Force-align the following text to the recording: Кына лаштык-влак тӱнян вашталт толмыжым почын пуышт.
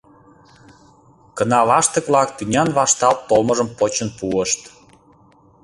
Кына 1.37 1.59
лаштык-влак 1.69 2.29
тӱнян 2.37 2.69
вашталт 2.77 3.19
толмыжым 3.29 3.69
почын 3.77 4.09
пуышт. 4.17 4.61